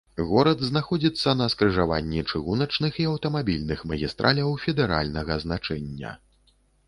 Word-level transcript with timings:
Горад 0.27 0.61
знаходзіцца 0.67 1.33
на 1.41 1.47
скрыжаванні 1.53 2.23
чыгуначных 2.31 2.97
і 3.05 3.05
аўтамабільных 3.11 3.79
магістраляў 3.93 4.57
федэральнага 4.67 5.33
значэння. 5.47 6.17